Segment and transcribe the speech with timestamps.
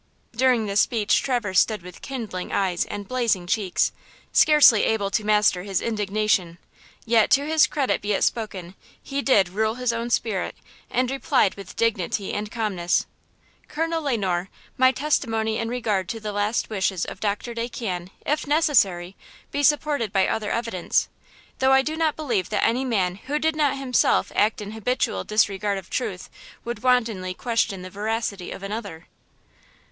[0.35, 3.91] During this speech Traverse stood with kindling eyes and blazing cheeks,
[4.33, 6.57] scarcely able to master his indignation;
[7.05, 10.55] yet, to his credit be it spoken, he did "rule his own spirit"
[10.89, 13.05] and replied with dignity and calmness:
[13.67, 18.09] "Colonel Le Noir, my testimony in regard to the last wishes of Doctor Day can,
[18.25, 19.15] if necessary,
[19.51, 23.77] be supported by other evidence–though I do not believe that any man who did not
[23.77, 26.27] himself act in habitual disregard of truth
[26.65, 29.05] would wantonly question the veracity of another."